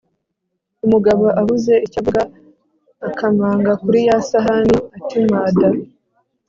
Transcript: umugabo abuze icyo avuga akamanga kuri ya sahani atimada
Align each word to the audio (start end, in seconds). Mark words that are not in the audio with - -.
umugabo 0.85 1.25
abuze 1.41 1.73
icyo 1.85 1.97
avuga 2.01 2.21
akamanga 3.09 3.71
kuri 3.83 3.99
ya 4.07 4.17
sahani 4.29 4.77
atimada 4.97 5.67